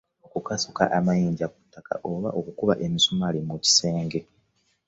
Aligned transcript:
Okukasuka 0.27 0.83
amayinja 0.97 1.45
ku 1.53 1.59
ttaka, 1.65 1.93
oba 2.11 2.29
okukuba 2.39 2.73
emisumaali 2.85 3.39
mu 3.47 3.55
kisenge. 3.63 4.19